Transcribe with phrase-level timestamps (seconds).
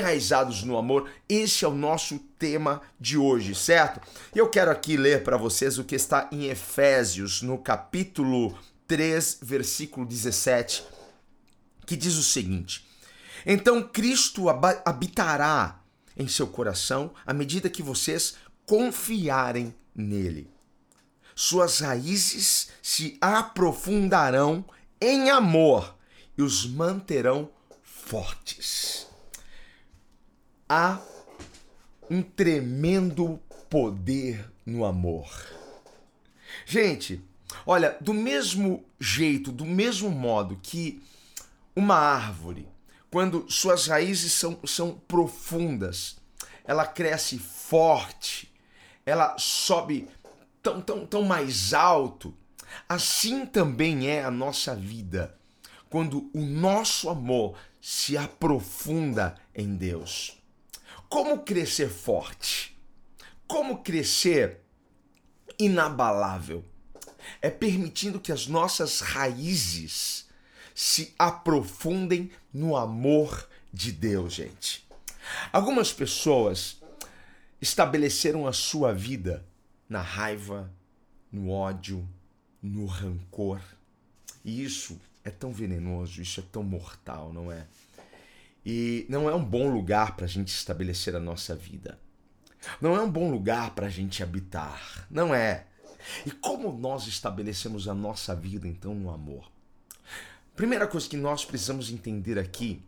[0.00, 1.08] Enraizados no amor.
[1.28, 4.00] Esse é o nosso tema de hoje, certo?
[4.34, 8.58] E eu quero aqui ler para vocês o que está em Efésios, no capítulo
[8.88, 10.82] 3, versículo 17,
[11.86, 12.86] que diz o seguinte:
[13.46, 15.80] Então Cristo habitará
[16.16, 18.34] em seu coração à medida que vocês
[18.66, 20.50] confiarem nele.
[21.34, 24.64] Suas raízes se aprofundarão
[25.00, 25.96] em amor
[26.36, 27.50] e os manterão
[27.82, 29.09] fortes
[30.70, 31.00] há
[32.08, 35.28] um tremendo poder no amor.
[36.64, 37.20] Gente,
[37.66, 41.02] olha, do mesmo jeito, do mesmo modo que
[41.74, 42.68] uma árvore,
[43.10, 46.18] quando suas raízes são, são profundas,
[46.64, 48.48] ela cresce forte,
[49.04, 50.08] ela sobe
[50.62, 52.32] tão, tão, tão mais alto,
[52.88, 55.36] assim também é a nossa vida,
[55.88, 60.39] quando o nosso amor se aprofunda em Deus.
[61.10, 62.78] Como crescer forte?
[63.48, 64.60] Como crescer
[65.58, 66.64] inabalável?
[67.42, 70.28] É permitindo que as nossas raízes
[70.72, 74.86] se aprofundem no amor de Deus, gente.
[75.52, 76.80] Algumas pessoas
[77.60, 79.44] estabeleceram a sua vida
[79.88, 80.70] na raiva,
[81.32, 82.08] no ódio,
[82.62, 83.60] no rancor.
[84.44, 87.66] E isso é tão venenoso, isso é tão mortal, não é?
[88.64, 91.98] E não é um bom lugar para a gente estabelecer a nossa vida.
[92.80, 95.06] Não é um bom lugar para a gente habitar.
[95.10, 95.66] Não é.
[96.26, 99.50] E como nós estabelecemos a nossa vida então no amor?
[100.54, 102.82] Primeira coisa que nós precisamos entender aqui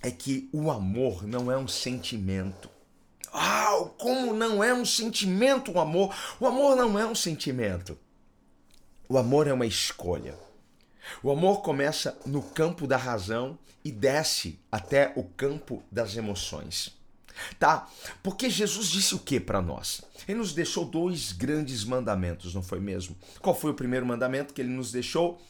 [0.00, 2.70] é que o amor não é um sentimento.
[3.32, 6.14] Ah, como não é um sentimento o amor?
[6.38, 7.98] O amor não é um sentimento.
[9.08, 10.36] O amor é uma escolha.
[11.22, 16.96] O amor começa no campo da razão e desce até o campo das emoções.
[17.58, 17.88] Tá?
[18.22, 20.02] Porque Jesus disse o que para nós?
[20.28, 23.16] Ele nos deixou dois grandes mandamentos, não foi mesmo?
[23.40, 25.40] Qual foi o primeiro mandamento que ele nos deixou?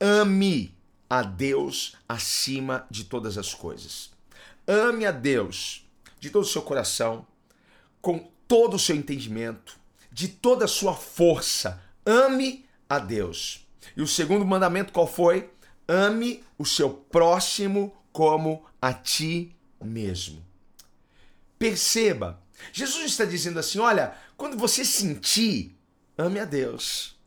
[0.00, 0.74] Ame
[1.08, 4.10] a Deus acima de todas as coisas.
[4.66, 5.86] Ame a Deus
[6.18, 7.26] de todo o seu coração,
[8.00, 9.78] com todo o seu entendimento,
[10.12, 11.80] de toda a sua força.
[12.04, 13.66] Ame a Deus.
[13.96, 15.50] E o segundo mandamento qual foi?
[15.88, 20.44] Ame o seu próximo como a ti mesmo.
[21.58, 22.40] Perceba,
[22.72, 25.76] Jesus está dizendo assim: olha, quando você sentir,
[26.16, 27.18] ame a Deus.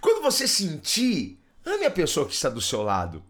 [0.00, 3.22] Quando você sentir, ame a pessoa que está do seu lado.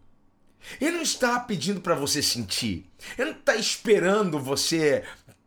[0.79, 2.89] Ele não está pedindo para você sentir.
[3.17, 5.03] Ele não está esperando você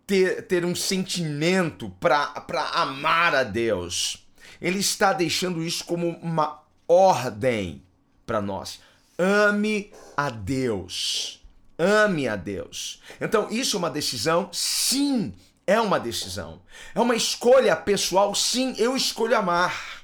[0.06, 2.32] ter, ter um sentimento para
[2.72, 4.26] amar a Deus.
[4.60, 6.61] Ele está deixando isso como uma
[6.92, 7.82] ordem
[8.26, 8.80] para nós.
[9.18, 11.42] Ame a Deus.
[11.78, 13.02] Ame a Deus.
[13.20, 14.48] Então, isso é uma decisão?
[14.52, 15.34] Sim,
[15.66, 16.60] é uma decisão.
[16.94, 18.34] É uma escolha pessoal?
[18.34, 20.02] Sim, eu escolho amar.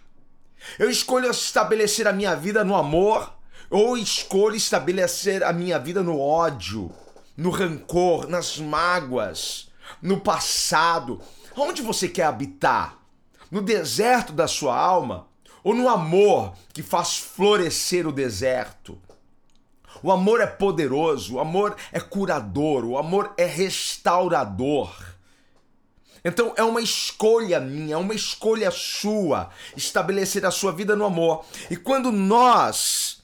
[0.78, 3.32] Eu escolho estabelecer a minha vida no amor
[3.70, 6.90] ou escolho estabelecer a minha vida no ódio,
[7.36, 9.70] no rancor, nas mágoas,
[10.02, 11.20] no passado.
[11.56, 12.98] Onde você quer habitar?
[13.50, 15.27] No deserto da sua alma
[15.68, 18.98] ou no amor que faz florescer o deserto.
[20.02, 24.90] O amor é poderoso, o amor é curador, o amor é restaurador.
[26.24, 31.44] Então é uma escolha minha, é uma escolha sua estabelecer a sua vida no amor.
[31.70, 33.20] E quando nós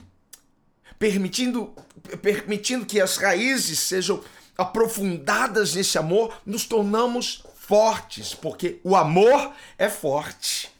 [0.99, 1.73] permitindo
[2.21, 4.21] permitindo que as raízes sejam
[4.55, 10.74] aprofundadas nesse amor, nos tornamos fortes, porque o amor é forte.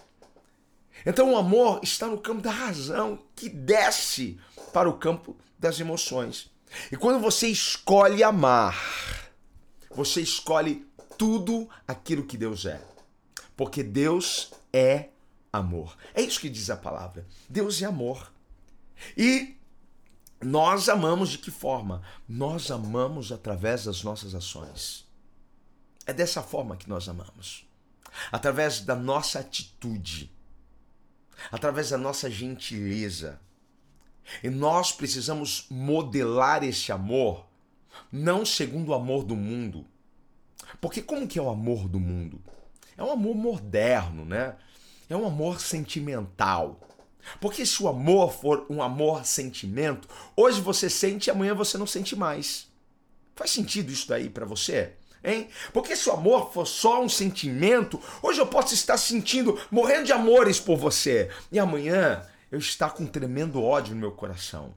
[1.06, 4.40] Então o amor está no campo da razão, que desce
[4.74, 6.50] para o campo das emoções.
[6.92, 8.76] E quando você escolhe amar,
[9.92, 10.86] você escolhe
[11.18, 12.82] tudo aquilo que Deus é.
[13.56, 15.10] Porque Deus é
[15.54, 15.96] amor.
[16.14, 17.26] É isso que diz a palavra.
[17.48, 18.34] Deus é amor.
[19.16, 19.56] E
[20.42, 22.02] nós amamos de que forma?
[22.28, 25.08] Nós amamos através das nossas ações.
[26.06, 27.66] É dessa forma que nós amamos.
[28.32, 30.35] Através da nossa atitude
[31.52, 33.40] através da nossa gentileza.
[34.44, 37.46] E nós precisamos modelar esse amor
[38.12, 39.86] não segundo o amor do mundo.
[40.82, 42.42] Porque como que é o amor do mundo?
[42.98, 44.56] É um amor moderno, né?
[45.10, 46.80] É um amor sentimental.
[47.40, 51.88] Porque se o amor for um amor sentimento, hoje você sente e amanhã você não
[51.88, 52.68] sente mais.
[53.36, 54.94] Faz sentido isso daí para você?
[55.26, 55.50] Hein?
[55.74, 60.14] Porque se o amor for só um sentimento, hoje eu posso estar sentindo, morrendo de
[60.14, 64.74] amores por você, e amanhã eu estar com um tremendo ódio no meu coração.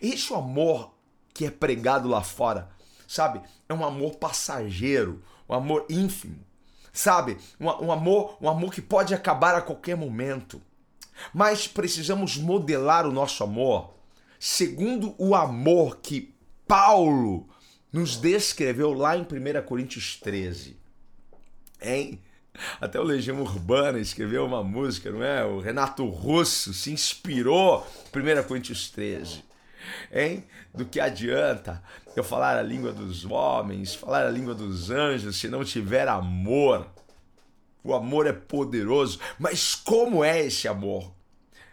[0.00, 0.94] Esse amor
[1.34, 2.68] que é pregado lá fora,
[3.06, 3.40] sabe?
[3.68, 6.38] É um amor passageiro, um amor ínfimo,
[6.92, 7.38] sabe?
[7.58, 10.62] Um, um amor, um amor que pode acabar a qualquer momento.
[11.34, 13.98] Mas precisamos modelar o nosso amor
[14.38, 16.34] segundo o amor que
[16.66, 17.48] Paulo
[17.92, 19.26] nos descreveu lá em 1
[19.64, 20.76] Coríntios 13.
[21.80, 22.20] Hein?
[22.80, 25.44] Até o Legião Urbana escreveu uma música, não é?
[25.44, 29.44] O Renato Russo se inspirou em 1 Coríntios 13.
[30.12, 30.44] Hein?
[30.74, 31.82] Do que adianta
[32.16, 36.86] eu falar a língua dos homens, falar a língua dos anjos, se não tiver amor?
[37.82, 41.12] O amor é poderoso, mas como é esse amor?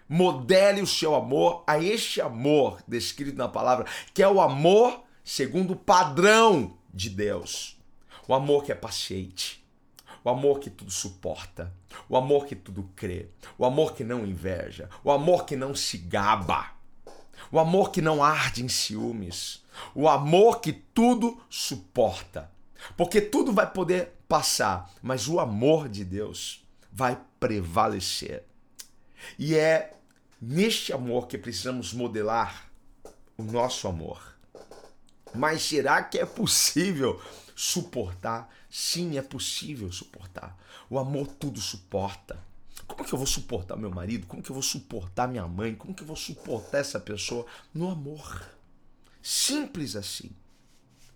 [0.07, 5.74] Modele o seu amor a este amor descrito na palavra, que é o amor segundo
[5.74, 7.77] o padrão de Deus.
[8.27, 9.66] O amor que é paciente,
[10.24, 11.74] o amor que tudo suporta,
[12.07, 15.98] o amor que tudo crê, o amor que não inveja, o amor que não se
[15.98, 16.72] gaba,
[17.51, 19.63] o amor que não arde em ciúmes,
[19.94, 22.51] o amor que tudo suporta.
[22.95, 28.45] Porque tudo vai poder passar, mas o amor de Deus vai prevalecer.
[29.39, 29.95] E é
[30.39, 32.69] neste amor que precisamos modelar
[33.38, 34.34] o nosso amor.
[35.35, 37.21] Mas será que é possível
[37.55, 38.53] suportar?
[38.69, 40.57] Sim, é possível suportar.
[40.89, 42.37] O amor tudo suporta.
[42.87, 44.27] Como que eu vou suportar meu marido?
[44.27, 45.75] Como que eu vou suportar minha mãe?
[45.75, 47.45] Como que eu vou suportar essa pessoa?
[47.73, 48.47] No amor.
[49.21, 50.31] Simples assim.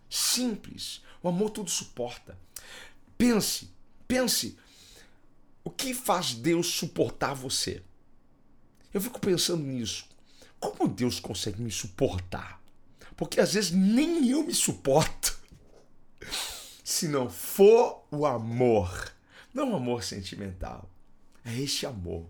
[0.10, 1.02] Simples.
[1.22, 2.38] O amor tudo suporta.
[3.18, 3.70] Pense,
[4.08, 4.58] pense.
[5.64, 7.84] O que faz Deus suportar você?
[8.94, 10.06] Eu fico pensando nisso.
[10.60, 12.59] Como Deus consegue me suportar?
[13.20, 15.38] Porque às vezes nem eu me suporto.
[16.82, 19.14] Se não for o amor,
[19.54, 20.90] não o amor sentimental,
[21.44, 22.26] é este amor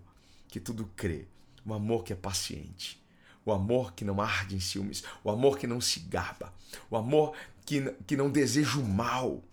[0.48, 1.28] que tudo crê,
[1.64, 3.00] o amor que é paciente,
[3.46, 6.52] o amor que não arde em ciúmes, o amor que não se gaba,
[6.90, 9.44] o amor que, que não deseja o mal.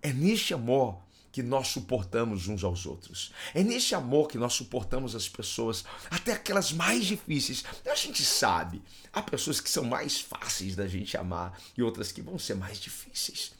[0.00, 1.02] É neste amor
[1.32, 3.32] que nós suportamos uns aos outros.
[3.54, 7.64] É nesse amor que nós suportamos as pessoas, até aquelas mais difíceis.
[7.86, 8.82] A gente sabe,
[9.12, 12.78] há pessoas que são mais fáceis da gente amar e outras que vão ser mais
[12.78, 13.52] difíceis.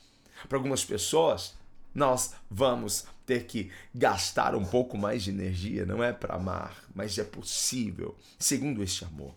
[0.49, 1.55] Para algumas pessoas,
[1.94, 7.19] nós vamos ter que gastar um pouco mais de energia, não é para amar, mas
[7.19, 9.34] é possível, segundo este amor.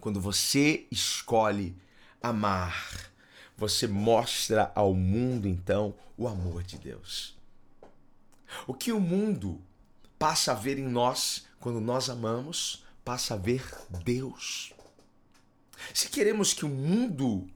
[0.00, 1.76] Quando você escolhe
[2.22, 3.09] amar,
[3.60, 7.36] você mostra ao mundo então o amor de Deus.
[8.66, 9.60] O que o mundo
[10.18, 13.62] passa a ver em nós quando nós amamos, passa a ver
[14.02, 14.72] Deus.
[15.92, 17.46] Se queremos que o mundo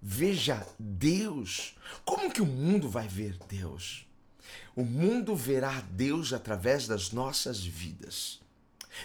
[0.00, 1.74] veja Deus,
[2.04, 4.06] como que o mundo vai ver Deus?
[4.74, 8.42] O mundo verá Deus através das nossas vidas.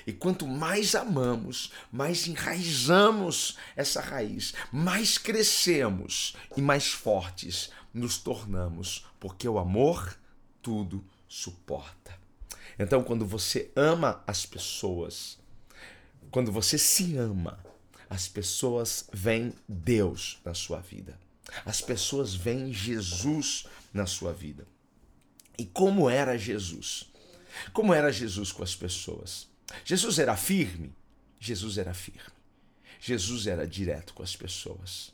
[0.05, 9.05] E quanto mais amamos, mais enraizamos essa raiz, mais crescemos e mais fortes nos tornamos,
[9.19, 10.17] porque o amor
[10.62, 12.19] tudo suporta.
[12.77, 15.38] Então, quando você ama as pessoas,
[16.29, 17.60] quando você se ama,
[18.10, 21.17] as pessoas veem Deus na sua vida.
[21.65, 24.67] As pessoas veem Jesus na sua vida.
[25.57, 27.10] E como era Jesus?
[27.71, 29.48] Como era Jesus com as pessoas?
[29.84, 30.96] Jesus era firme?
[31.40, 32.22] Jesus era firme.
[33.00, 35.13] Jesus era direto com as pessoas.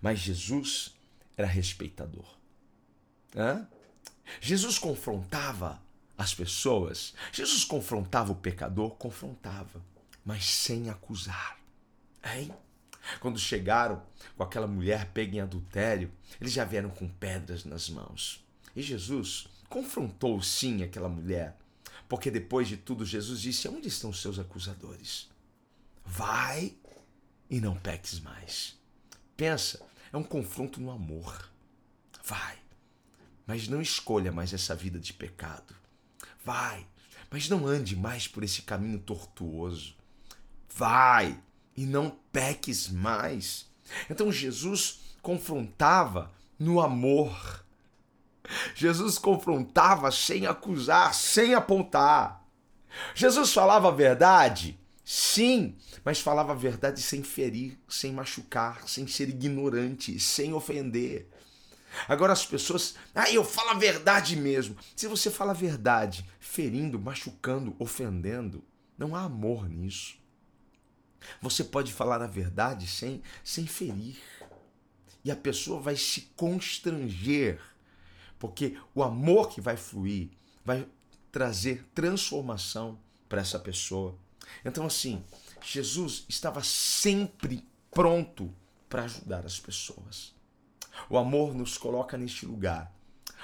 [0.00, 0.94] Mas Jesus
[1.36, 2.36] era respeitador.
[3.34, 3.66] Hã?
[4.40, 5.82] Jesus confrontava
[6.16, 7.14] as pessoas.
[7.32, 8.90] Jesus confrontava o pecador?
[8.96, 9.84] Confrontava,
[10.24, 11.58] mas sem acusar.
[12.24, 12.50] Hein?
[13.20, 14.02] Quando chegaram
[14.36, 18.44] com aquela mulher pega em adultério, eles já vieram com pedras nas mãos.
[18.74, 21.56] E Jesus confrontou sim aquela mulher,
[22.08, 25.28] porque depois de tudo, Jesus disse: Onde estão os seus acusadores?
[26.04, 26.74] Vai
[27.48, 28.78] e não peques mais.
[29.36, 31.50] Pensa, é um confronto no amor.
[32.24, 32.58] Vai,
[33.46, 35.74] mas não escolha mais essa vida de pecado.
[36.44, 36.86] Vai,
[37.30, 39.94] mas não ande mais por esse caminho tortuoso.
[40.68, 41.40] Vai
[41.76, 43.66] e não peques mais.
[44.08, 47.63] Então Jesus confrontava no amor.
[48.74, 52.44] Jesus confrontava sem acusar, sem apontar.
[53.14, 59.28] Jesus falava a verdade Sim, mas falava a verdade sem ferir, sem machucar, sem ser
[59.28, 61.28] ignorante, sem ofender.
[62.08, 64.76] Agora as pessoas, ah, eu falo a verdade mesmo.
[64.96, 68.64] Se você fala a verdade, ferindo, machucando, ofendendo,
[68.96, 70.16] não há amor nisso.
[71.40, 74.16] Você pode falar a verdade sem, sem ferir.
[75.22, 77.60] E a pessoa vai se constranger,
[78.44, 80.28] porque o amor que vai fluir
[80.62, 80.86] vai
[81.32, 84.18] trazer transformação para essa pessoa.
[84.62, 85.24] Então, assim,
[85.64, 88.54] Jesus estava sempre pronto
[88.86, 90.34] para ajudar as pessoas.
[91.08, 92.94] O amor nos coloca neste lugar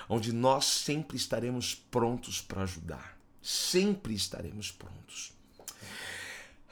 [0.07, 3.19] onde nós sempre estaremos prontos para ajudar.
[3.41, 5.33] Sempre estaremos prontos.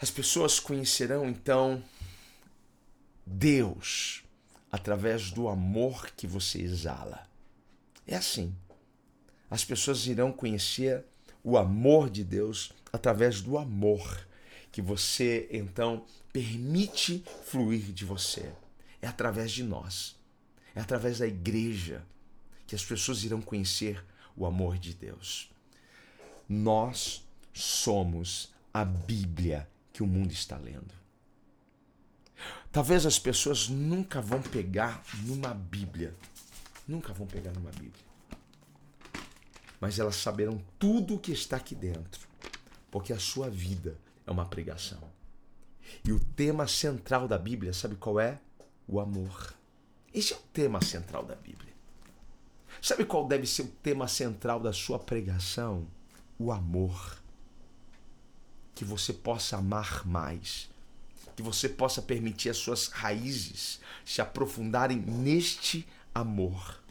[0.03, 1.83] As pessoas conhecerão então
[3.25, 4.23] Deus
[4.71, 7.27] através do amor que você exala.
[8.09, 8.57] É assim.
[9.51, 11.05] As pessoas irão conhecer
[11.45, 14.27] o amor de Deus através do amor
[14.73, 18.51] que você então permite fluir de você.
[19.01, 20.17] É através de nós.
[20.75, 22.05] É através da igreja
[22.67, 24.03] que as pessoas irão conhecer
[24.37, 25.51] o amor de Deus.
[26.49, 30.95] Nós somos a Bíblia que o mundo está lendo.
[32.71, 36.15] Talvez as pessoas nunca vão pegar numa Bíblia.
[36.89, 38.09] Nunca vão pegar numa Bíblia.
[39.79, 42.27] Mas elas saberão tudo o que está aqui dentro.
[42.91, 44.99] Porque a sua vida é uma pregação.
[46.03, 48.41] E o tema central da Bíblia, sabe qual é?
[48.87, 49.55] O amor.
[50.15, 51.75] Esse é o tema central da Bíblia.
[52.81, 55.87] Sabe qual deve ser o tema central da sua pregação?
[56.39, 57.19] O amor.
[58.75, 60.71] Que você possa amar mais.
[61.37, 66.83] Que você possa permitir as suas raízes se aprofundarem neste amor.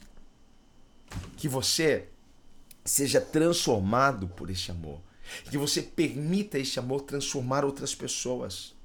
[1.35, 2.09] Que você
[2.83, 5.01] seja transformado por este amor.
[5.49, 8.75] Que você permita esse amor transformar outras pessoas.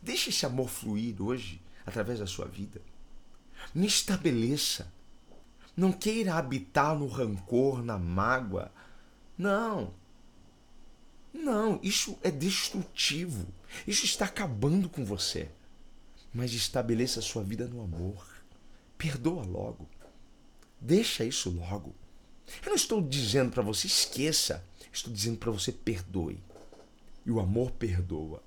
[0.00, 2.80] Deixe esse amor fluir hoje através da sua vida.
[3.74, 4.92] Me estabeleça.
[5.76, 8.70] Não queira habitar no rancor, na mágoa.
[9.36, 9.94] Não.
[11.32, 13.46] Não, isso é destrutivo.
[13.86, 15.50] Isso está acabando com você.
[16.32, 18.37] Mas estabeleça a sua vida no amor.
[18.98, 19.88] Perdoa logo.
[20.80, 21.94] Deixa isso logo.
[22.62, 24.64] Eu não estou dizendo para você esqueça.
[24.92, 26.42] Estou dizendo para você perdoe.
[27.24, 28.42] E o amor perdoa.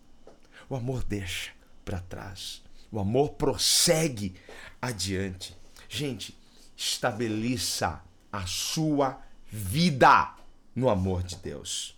[0.69, 1.51] O amor deixa
[1.83, 2.61] para trás.
[2.91, 4.35] O amor prossegue
[4.81, 5.55] adiante.
[5.87, 6.37] Gente,
[6.75, 10.35] estabeleça a sua vida
[10.75, 11.97] no amor de Deus.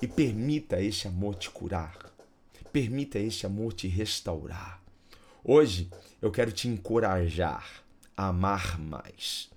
[0.00, 2.12] E permita esse amor te curar.
[2.72, 4.81] Permita esse amor te restaurar.
[5.44, 7.82] Hoje eu quero te encorajar
[8.16, 9.50] a amar mais,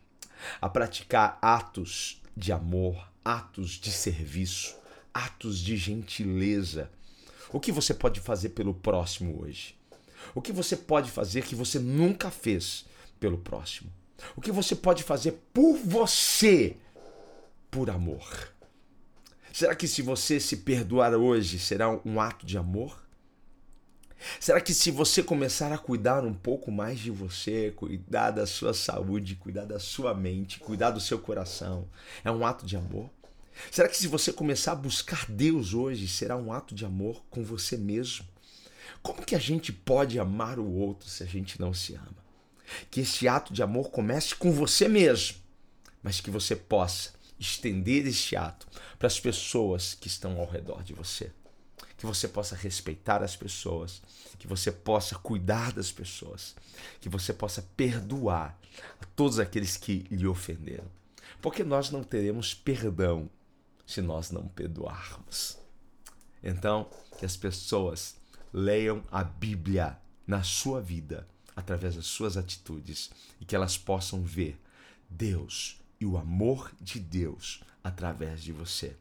[0.60, 4.75] a praticar atos de amor, atos de serviço,
[5.13, 6.89] atos de gentileza.
[7.54, 9.77] O que você pode fazer pelo próximo hoje?
[10.34, 12.88] O que você pode fazer que você nunca fez
[13.20, 13.92] pelo próximo?
[14.36, 16.77] O que você pode fazer por você,
[17.70, 18.51] por amor?
[19.54, 23.04] Será que se você se perdoar hoje será um ato de amor?
[24.39, 28.74] Será que se você começar a cuidar um pouco mais de você, cuidar da sua
[28.74, 31.88] saúde, cuidar da sua mente, cuidar do seu coração,
[32.24, 33.10] é um ato de amor?
[33.72, 37.43] Será que se você começar a buscar Deus hoje, será um ato de amor com
[37.43, 38.25] você mesmo?
[39.01, 42.25] Como que a gente pode amar o outro se a gente não se ama?
[42.89, 45.38] Que esse ato de amor comece com você mesmo,
[46.01, 48.67] mas que você possa estender este ato
[48.98, 51.31] para as pessoas que estão ao redor de você
[52.05, 54.01] que você possa respeitar as pessoas,
[54.38, 56.55] que você possa cuidar das pessoas,
[57.01, 58.59] que você possa perdoar
[59.01, 60.85] a todos aqueles que lhe ofenderam.
[61.41, 63.27] Porque nós não teremos perdão
[63.88, 65.57] se nós não perdoarmos.
[66.43, 68.15] Então, que as pessoas
[68.53, 69.97] leiam a Bíblia
[70.27, 73.09] na sua vida, através das suas atitudes,
[73.41, 74.59] e que elas possam ver
[75.09, 78.95] Deus e o amor de Deus através de você.